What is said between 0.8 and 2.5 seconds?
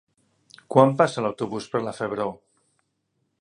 passa l'autobús per la Febró?